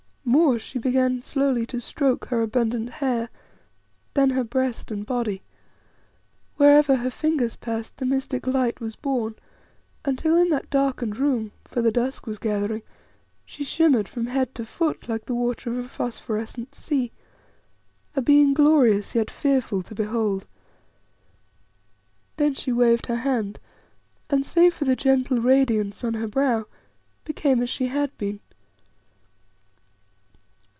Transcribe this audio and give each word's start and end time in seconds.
More, 0.23 0.57
she 0.57 0.79
began 0.79 1.21
slowly 1.23 1.65
to 1.67 1.81
stroke 1.81 2.25
her 2.25 2.41
abundant 2.41 2.89
hair, 2.89 3.27
then 4.13 4.29
her 4.29 4.45
breast 4.45 4.89
and 4.89 5.05
body. 5.05 5.41
Wherever 6.55 6.97
her 6.97 7.09
fingers 7.11 7.57
passed 7.57 7.97
the 7.97 8.05
mystic 8.05 8.47
light 8.47 8.79
was 8.79 8.95
born, 8.95 9.35
until 10.05 10.37
in 10.37 10.47
that 10.49 10.69
darkened 10.69 11.17
room 11.17 11.51
for 11.65 11.81
the 11.81 11.91
dusk 11.91 12.25
was 12.27 12.37
gathering 12.39 12.81
she 13.45 13.65
shimmered 13.65 14.07
from 14.07 14.27
head 14.27 14.55
to 14.55 14.63
foot 14.65 15.09
like 15.09 15.25
the 15.25 15.35
water 15.35 15.77
of 15.77 15.85
a 15.85 15.89
phosphorescent 15.89 16.75
sea, 16.75 17.11
a 18.15 18.21
being 18.21 18.53
glorious 18.53 19.13
yet 19.13 19.29
fearful 19.29 19.83
to 19.83 19.95
behold. 19.95 20.47
Then 22.37 22.53
she 22.53 22.71
waved 22.71 23.07
her 23.07 23.17
hand, 23.17 23.59
and, 24.29 24.45
save 24.45 24.73
for 24.75 24.85
the 24.85 24.95
gentle 24.95 25.41
radiance 25.41 26.05
on 26.05 26.13
her 26.13 26.27
brow, 26.27 26.67
became 27.25 27.61
as 27.61 27.69
she 27.69 27.87
had 27.87 28.17
been. 28.17 28.39